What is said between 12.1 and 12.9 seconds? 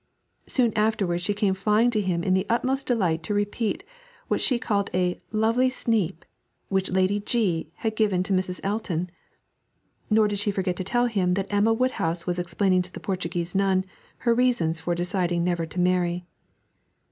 was explaining